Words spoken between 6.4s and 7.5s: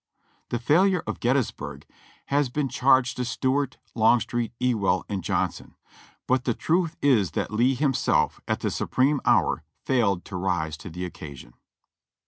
the truth is